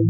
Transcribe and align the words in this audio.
Hello, 0.00 0.06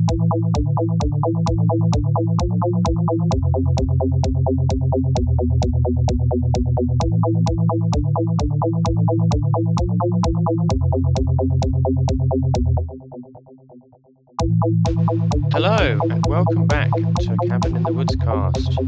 and 16.09 16.25
welcome 16.29 16.69
back 16.69 16.89
to 16.93 17.37
Cabin 17.49 17.77
in 17.77 17.83
the 17.83 17.93
Woods 17.93 18.15
cast. 18.15 18.79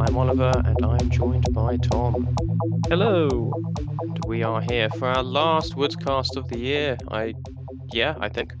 I'm 0.00 0.16
Oliver, 0.16 0.60
and 0.64 0.84
I'm 0.84 1.10
joined 1.10 1.46
by 1.54 1.76
Tom. 1.76 2.34
Hello. 2.88 3.52
And 4.00 4.18
we 4.26 4.42
are 4.42 4.60
here 4.60 4.90
for 4.90 5.06
our 5.06 5.22
last 5.22 5.76
Woods 5.76 5.94
cast 5.94 6.36
of 6.36 6.48
the 6.48 6.58
year. 6.58 6.98
I, 7.08 7.34
yeah, 7.92 8.16
I 8.18 8.28
think. 8.28 8.52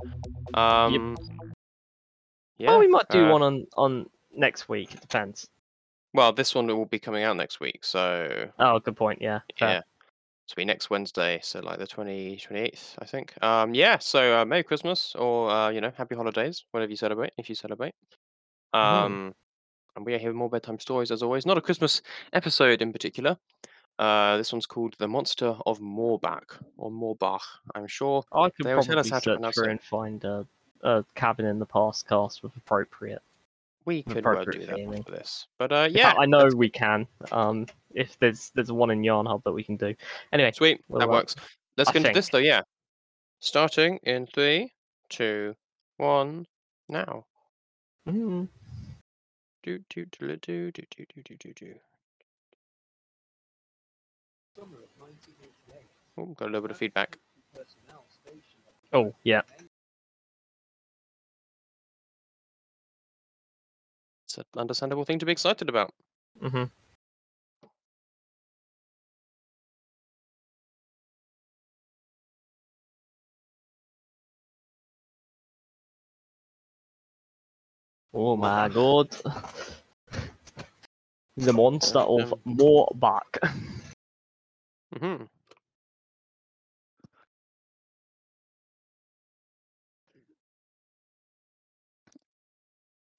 Um, 0.54 1.16
yeah. 2.60 2.70
oh, 2.70 2.78
we 2.78 2.86
might 2.88 3.08
do 3.08 3.24
uh, 3.26 3.30
one 3.32 3.42
on 3.42 3.66
on 3.76 4.06
next 4.34 4.68
week. 4.68 4.94
It 4.94 5.00
depends. 5.00 5.48
Well, 6.14 6.32
this 6.32 6.54
one 6.54 6.66
will 6.66 6.86
be 6.86 6.98
coming 6.98 7.22
out 7.24 7.36
next 7.36 7.60
week, 7.60 7.84
so 7.84 8.50
Oh, 8.58 8.78
good 8.80 8.96
point. 8.96 9.20
Yeah. 9.22 9.40
fair. 9.58 9.68
yeah. 9.68 9.80
It'll 10.48 10.56
be 10.56 10.64
next 10.64 10.90
Wednesday, 10.90 11.38
so 11.42 11.60
like 11.60 11.78
the 11.78 11.86
20, 11.86 12.36
28th, 12.36 12.94
I 12.98 13.04
think. 13.04 13.32
Um, 13.44 13.72
yeah, 13.74 13.98
so 13.98 14.40
uh, 14.40 14.44
Merry 14.44 14.64
Christmas 14.64 15.14
or, 15.16 15.48
uh, 15.48 15.68
you 15.70 15.80
know, 15.80 15.92
Happy 15.96 16.16
Holidays, 16.16 16.64
whatever 16.72 16.90
you 16.90 16.96
celebrate, 16.96 17.30
if 17.38 17.48
you 17.48 17.54
celebrate. 17.54 17.94
Um, 18.72 19.34
and 19.96 20.04
we 20.04 20.14
are 20.14 20.18
here 20.18 20.30
with 20.30 20.36
more 20.36 20.50
bedtime 20.50 20.80
stories 20.80 21.10
as 21.12 21.22
always. 21.22 21.46
Not 21.46 21.58
a 21.58 21.60
Christmas 21.60 22.02
episode 22.32 22.82
in 22.82 22.92
particular. 22.92 23.36
Uh, 23.98 24.36
this 24.38 24.52
one's 24.52 24.66
called 24.66 24.94
The 24.98 25.06
Monster 25.06 25.54
of 25.66 25.78
Moorbach 25.78 26.60
or 26.76 26.90
Moorbach. 26.90 27.42
I'm 27.74 27.86
sure 27.86 28.24
I 28.32 28.50
could 28.50 28.66
They 28.66 28.72
always 28.72 28.86
tell 28.86 28.94
probably 28.96 29.08
us 29.08 29.10
how 29.10 29.18
to 29.20 29.34
pronounce 29.36 29.54
through 29.54 29.64
it. 29.66 29.70
and 29.70 29.80
find 29.82 30.24
a, 30.24 30.46
a 30.82 31.04
cabin 31.14 31.46
in 31.46 31.58
the 31.58 31.66
past 31.66 32.08
cast 32.08 32.42
with 32.42 32.56
appropriate. 32.56 33.22
we 33.84 34.02
could 34.02 34.24
well 34.24 34.44
do 34.44 34.58
that 34.66 34.76
feeling. 34.76 35.02
for 35.02 35.10
this. 35.10 35.46
But 35.58 35.72
uh, 35.72 35.88
yeah, 35.90 36.10
fact, 36.10 36.18
I 36.20 36.26
know 36.26 36.48
we 36.54 36.68
can. 36.70 37.06
Um, 37.32 37.66
if 37.94 38.18
there's 38.18 38.50
there's 38.54 38.70
one 38.72 38.90
in 38.90 39.02
Yarn 39.04 39.26
Hub 39.26 39.42
that 39.44 39.52
we 39.52 39.64
can 39.64 39.76
do. 39.76 39.94
Anyway, 40.32 40.52
sweet, 40.52 40.82
Well, 40.88 41.00
that 41.00 41.08
uh, 41.08 41.12
works. 41.12 41.36
Let's 41.76 41.90
I 41.90 41.92
get 41.94 42.06
into 42.06 42.14
this 42.18 42.28
though. 42.28 42.38
Yeah, 42.38 42.62
starting 43.40 43.98
in 44.04 44.26
three, 44.26 44.72
two, 45.08 45.54
one, 45.96 46.46
now. 46.88 47.24
mm, 48.08 48.48
Do 49.62 49.78
do 49.88 50.06
do 50.06 50.36
do 50.36 50.70
do 50.70 50.72
do 50.72 51.04
do 51.14 51.22
do 51.24 51.36
do 51.36 51.52
do. 51.54 51.74
Oh, 56.18 56.26
got 56.26 56.44
a 56.46 56.46
little 56.46 56.60
bit 56.62 56.70
of 56.70 56.76
feedback. 56.76 57.18
oh 58.92 59.14
yeah. 59.24 59.42
It's 64.38 64.48
an 64.54 64.60
understandable 64.60 65.04
thing 65.04 65.18
to 65.18 65.26
be 65.26 65.32
excited 65.32 65.68
about. 65.68 65.92
Mm-hmm. 66.42 66.64
Oh 78.14 78.36
my 78.36 78.68
god. 78.68 79.08
the 81.36 81.52
monster 81.52 81.98
of 81.98 82.32
Um, 82.32 82.42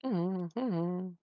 Mhm, 0.03 0.49
mhm. 0.55 1.17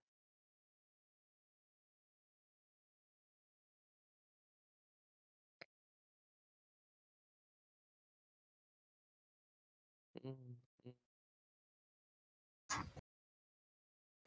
Mm, 10.25 10.57
mm. 10.87 10.93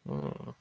Mm. 0.06 0.61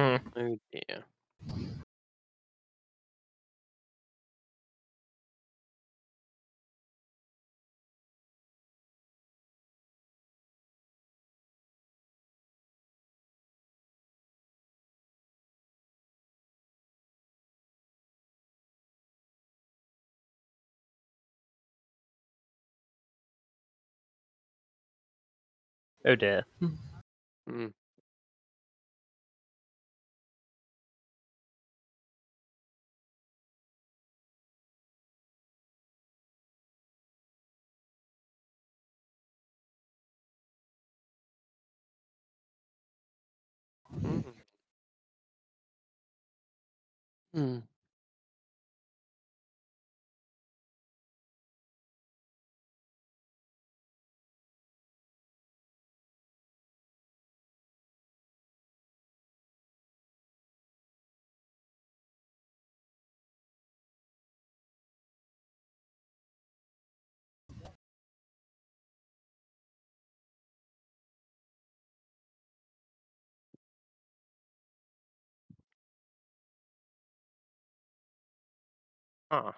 Hmm. 0.00 0.16
Oh 0.36 0.58
dear. 0.72 1.04
Oh 26.04 26.14
dear. 26.14 26.44
Mm. 26.60 26.76
Mm. 27.50 27.74
Mm. 47.34 47.69
Huh. 79.30 79.52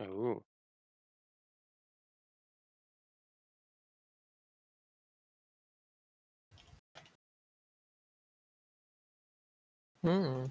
Oh. 0.00 0.42
Hmm. 10.02 10.46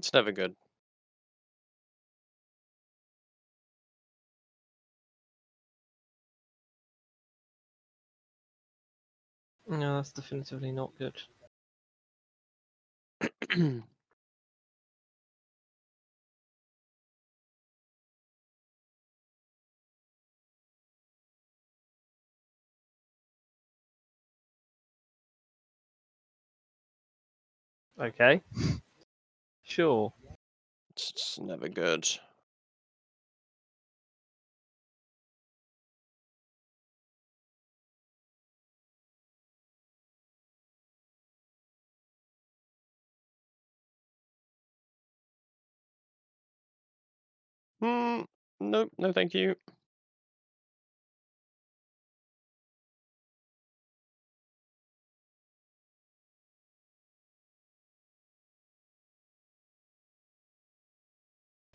It's 0.00 0.14
never 0.14 0.32
good. 0.32 0.56
No, 9.68 9.96
that's 9.96 10.12
definitively 10.12 10.72
not 10.72 10.96
good. 10.98 11.22
Okay. 28.00 28.40
Sure. 29.70 30.12
It's, 30.90 31.10
it's 31.12 31.38
never 31.40 31.68
good. 31.68 32.08
Hmm. 47.80 48.22
No, 48.60 48.88
no, 48.98 49.12
thank 49.12 49.34
you. 49.34 49.54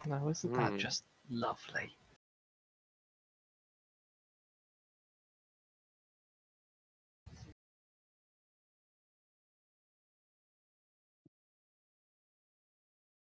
Now, 0.07 0.27
isn't 0.29 0.53
Hmm. 0.53 0.61
that 0.61 0.77
just 0.77 1.03
lovely? 1.29 1.95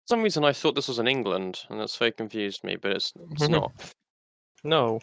For 0.07 0.15
some 0.15 0.23
reason 0.23 0.45
I 0.45 0.53
thought 0.53 0.75
this 0.75 0.89
was 0.89 0.99
in 0.99 1.09
England, 1.09 1.65
and 1.69 1.81
that's 1.81 1.97
very 1.97 2.13
confused 2.13 2.63
me, 2.63 2.77
but 2.77 2.93
it's 2.93 3.13
it's 3.33 3.49
not. 3.49 3.73
No. 4.63 5.01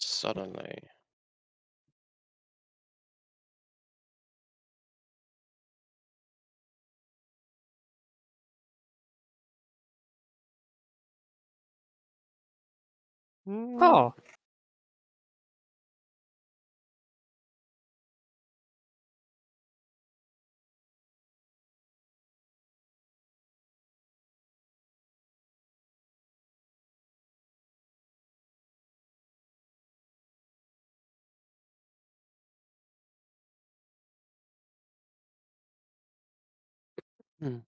Suddenly. 0.00 0.88
Oh. 13.80 14.14
Hmm. 37.40 37.58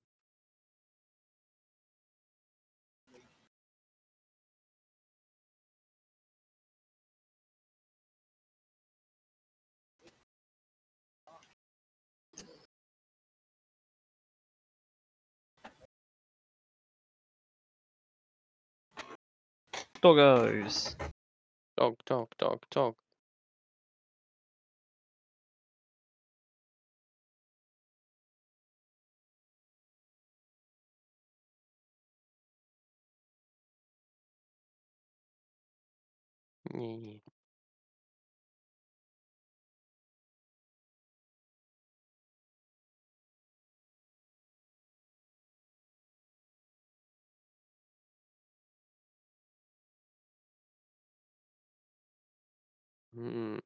Doggos. 20.03 20.97
Dog, 21.77 21.97
dog, 22.07 22.29
dog, 22.39 22.61
dog. 22.71 22.97
Yeah. 36.75 37.19
Hmm. 53.15 53.59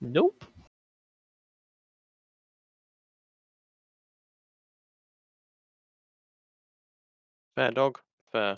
Nope. 0.00 0.44
Fair 7.56 7.72
dog. 7.72 7.98
Fair. 8.30 8.56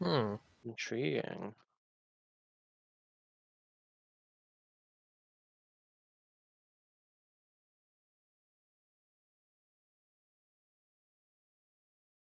Hmm. 0.00 0.34
Intriguing. 0.64 1.54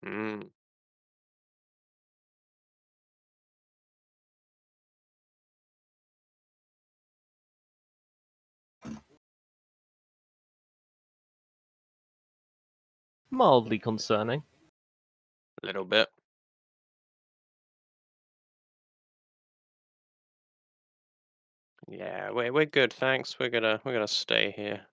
Hmm. 0.07 0.41
Mildly 13.31 13.79
concerning. 13.79 14.43
A 15.63 15.67
little 15.67 15.85
bit. 15.85 16.09
Yeah, 21.89 22.31
we're 22.31 22.53
we're 22.53 22.67
good, 22.67 22.93
thanks. 22.93 23.39
We're 23.39 23.49
gonna 23.51 23.81
we're 23.85 23.93
gonna 23.93 24.07
stay 24.09 24.53
here. 24.53 24.87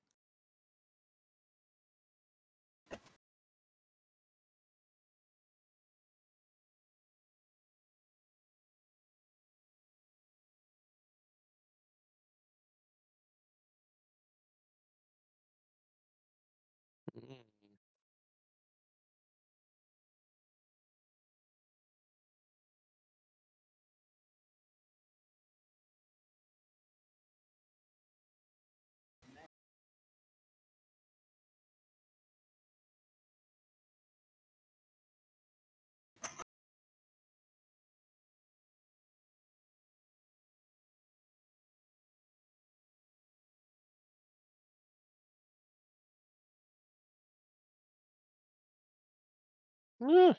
Yeah, 50.05 50.33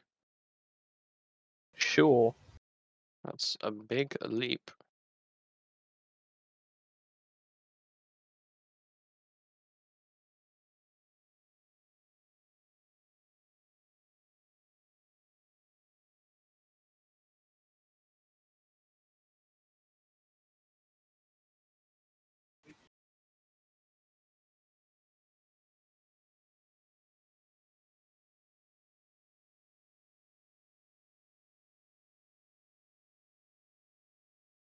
Sure. 1.77 2.35
that's 3.25 3.57
a 3.63 3.71
big 3.71 4.17
leap. 4.23 4.71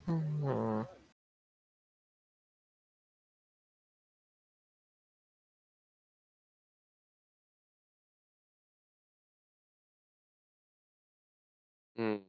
Hmm. 0.07 0.83
Mm. 11.97 12.26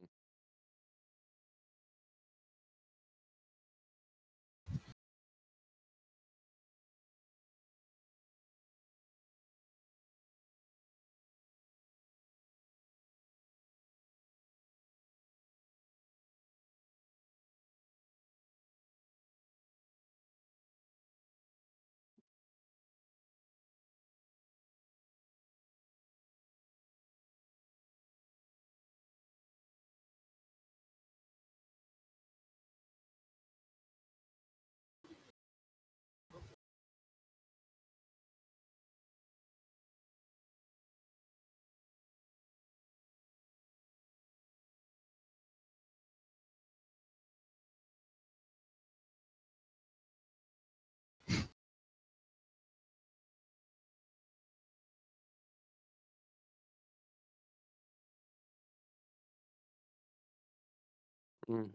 Mm. 61.49 61.71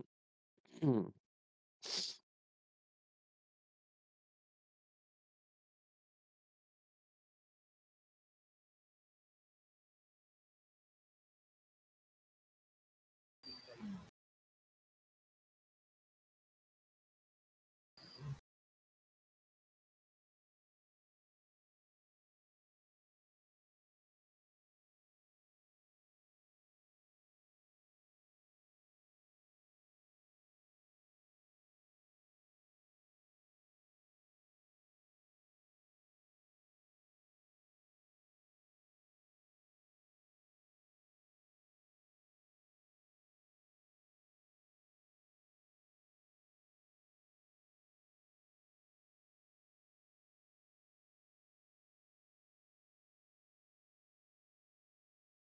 Mm. 0.83 1.13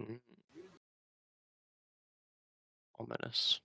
Mhm. 0.00 0.20
Ominous. 2.98 3.60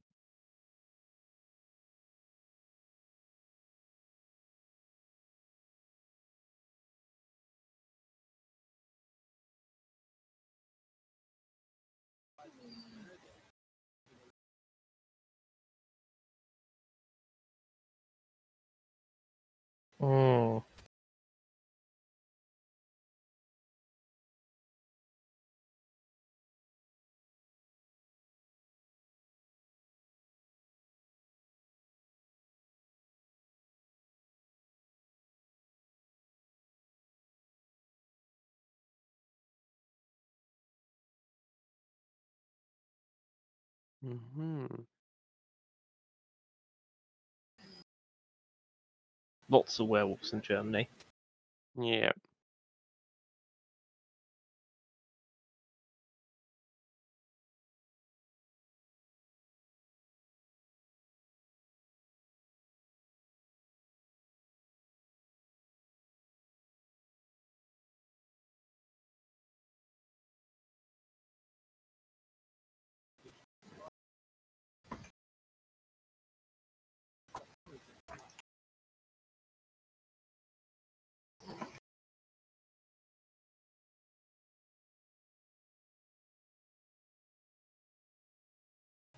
Mhm. 44.06 44.86
Lots 49.50 49.80
of 49.80 49.88
werewolves 49.88 50.34
in 50.34 50.42
Germany. 50.42 50.88
Yeah. 51.78 52.12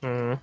Mm. 0.04 0.40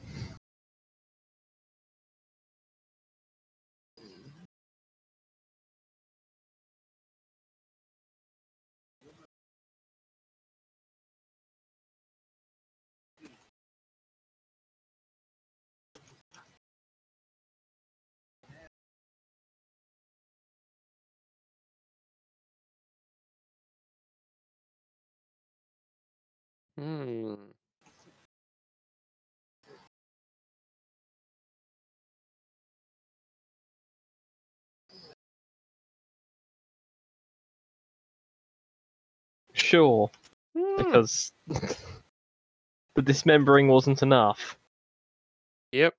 Hmm. 26.76 27.53
Sure, 39.54 40.10
Hmm. 40.56 40.76
because 40.76 41.32
the 41.46 43.02
dismembering 43.02 43.68
wasn't 43.68 44.02
enough. 44.02 44.58
Yep. 45.72 45.94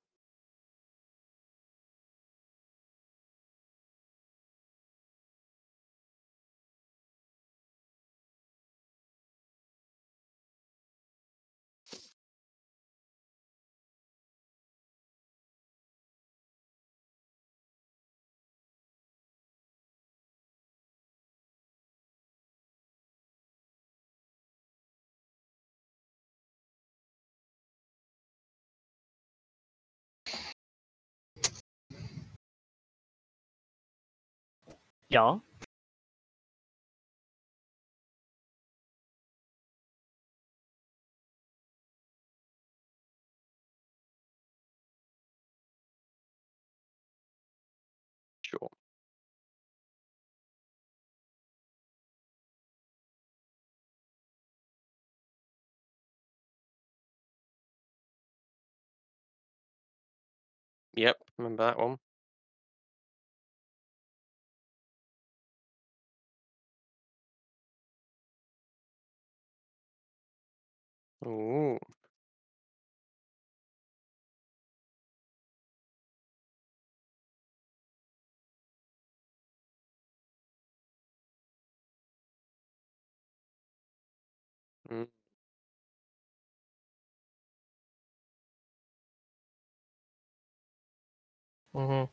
Yeah. 35.10 35.38
Sure. 48.41 48.70
Yep. 60.96 61.18
Remember 61.38 61.63
that 61.65 61.78
one? 61.78 62.00
Ooh. 71.26 71.78
Mm. 84.90 85.06
hmm 91.74 92.06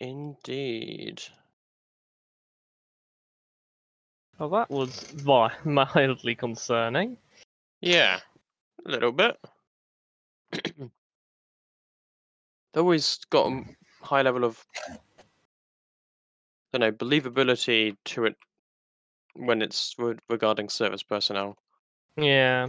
Indeed. 0.00 1.22
Well, 4.38 4.50
that 4.50 4.70
was 4.70 5.14
mildly 5.64 6.34
concerning. 6.34 7.16
Yeah. 7.80 8.20
A 8.84 8.90
little 8.90 9.12
bit. 9.12 9.36
They 12.72 12.80
always 12.82 13.16
got 13.30 13.50
a 13.50 13.64
high 14.02 14.20
level 14.20 14.44
of, 14.44 14.62
I 14.86 14.98
don't 16.74 16.80
know, 16.82 16.92
believability 16.92 17.96
to 18.04 18.26
it 18.26 18.36
when 19.34 19.62
it's 19.62 19.94
re- 19.96 20.18
regarding 20.28 20.68
service 20.68 21.02
personnel. 21.02 21.56
Yeah. 22.18 22.68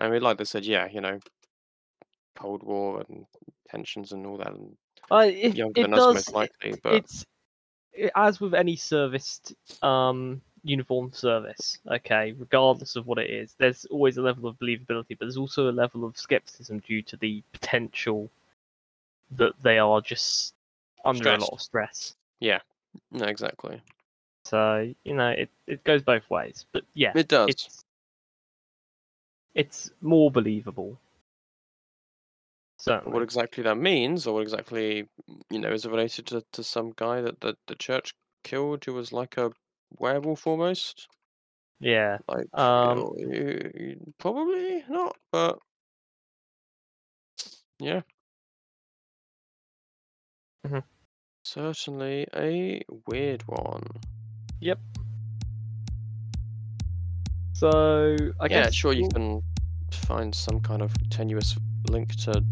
I 0.00 0.08
mean, 0.08 0.20
like 0.20 0.38
they 0.38 0.44
said, 0.44 0.64
yeah, 0.64 0.88
you 0.90 1.00
know, 1.00 1.20
Cold 2.34 2.64
War 2.64 3.04
and 3.08 3.24
tensions 3.68 4.10
and 4.10 4.26
all 4.26 4.38
that, 4.38 4.48
and 4.48 4.76
Uh, 5.12 5.30
it, 5.32 5.54
younger 5.54 5.78
it 5.78 5.82
than 5.82 5.94
us 5.94 6.00
does. 6.00 6.14
most 6.14 6.34
likely. 6.34 6.74
But 6.82 6.94
it's 6.94 7.22
i- 7.22 7.26
as 8.14 8.40
with 8.40 8.54
any 8.54 8.76
serviced 8.76 9.54
um 9.82 10.40
uniform 10.62 11.10
service 11.12 11.78
okay 11.90 12.32
regardless 12.38 12.94
of 12.94 13.06
what 13.06 13.18
it 13.18 13.30
is 13.30 13.54
there's 13.58 13.86
always 13.86 14.18
a 14.18 14.22
level 14.22 14.46
of 14.46 14.58
believability 14.58 15.16
but 15.18 15.20
there's 15.20 15.38
also 15.38 15.70
a 15.70 15.72
level 15.72 16.04
of 16.04 16.16
skepticism 16.18 16.80
due 16.80 17.00
to 17.00 17.16
the 17.16 17.42
potential 17.52 18.30
that 19.30 19.54
they 19.62 19.78
are 19.78 20.00
just 20.00 20.54
under 21.04 21.30
a 21.30 21.38
lot 21.38 21.50
of 21.52 21.60
stress. 21.60 22.14
Yeah, 22.40 22.58
no, 23.12 23.24
exactly, 23.26 23.80
so 24.44 24.92
you 25.04 25.14
know 25.14 25.28
it, 25.30 25.48
it 25.66 25.84
goes 25.84 26.02
both 26.02 26.28
ways 26.30 26.66
but 26.72 26.82
yeah 26.94 27.12
it 27.14 27.28
does. 27.28 27.48
it's 27.48 27.84
it's 29.54 29.90
more 30.00 30.30
believable 30.30 30.98
certainly 32.80 33.12
What 33.12 33.22
exactly 33.22 33.62
that 33.64 33.76
means, 33.76 34.26
or 34.26 34.34
what 34.34 34.42
exactly 34.42 35.08
you 35.50 35.58
know, 35.58 35.70
is 35.72 35.84
it 35.84 35.90
related 35.90 36.26
to, 36.28 36.42
to 36.52 36.62
some 36.64 36.92
guy 36.96 37.20
that 37.20 37.40
the, 37.40 37.56
the 37.66 37.74
church 37.76 38.12
killed 38.44 38.84
who 38.84 38.94
was 38.94 39.12
like 39.12 39.36
a 39.36 39.50
werewolf 39.98 40.46
almost? 40.46 41.08
yeah 41.80 42.18
Like, 42.28 42.46
Um, 42.58 43.12
you 43.16 43.70
you- 43.74 44.14
probably 44.18 44.84
not, 44.88 45.16
but 45.32 45.58
yeah. 47.78 48.02
Mhm. 50.66 50.82
Certainly 51.44 52.26
a 52.34 52.82
weird 53.06 53.42
one. 53.46 53.84
Yep. 54.60 54.78
So 57.54 58.16
i 58.40 58.46
yeah, 58.48 58.64
guess 58.64 58.74
sure, 58.74 58.92
you 58.92 59.08
can 59.08 59.42
find 59.90 60.34
some 60.34 60.60
kind 60.60 60.82
of 60.82 60.92
tenuous 61.10 61.56
link 61.90 62.14
to 62.24 62.42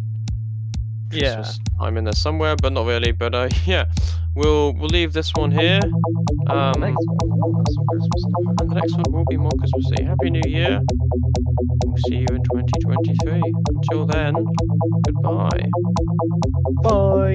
yeah 1.11 1.45
time 1.79 1.97
in 1.97 2.05
there 2.05 2.13
somewhere, 2.13 2.57
but 2.57 2.73
not 2.73 2.87
really. 2.87 3.13
But 3.13 3.35
uh, 3.35 3.49
yeah, 3.67 3.87
we'll 4.35 4.75
we'll 4.75 4.89
leave 4.89 5.13
this 5.13 5.33
one 5.35 5.51
here. 5.51 5.81
Um, 6.49 6.81
next 6.81 7.05
one 7.07 7.65
has 7.67 7.75
some 7.75 7.87
Christmas 7.87 8.23
stuff. 8.23 8.55
and 8.61 8.71
the 8.71 8.75
next 8.75 8.93
one 8.93 9.13
will 9.13 9.25
be 9.27 9.37
more 9.37 9.53
Christmassy. 9.53 10.05
Happy 10.05 10.31
New 10.31 10.43
Year. 10.47 10.81
We'll 11.85 11.97
see 12.09 12.17
you 12.17 12.27
in 12.31 12.43
2023. 12.43 13.43
Until 13.69 14.07
then, 14.07 14.35
goodbye. 15.07 15.71
bye 16.83 17.35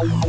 Oh. 0.00 0.27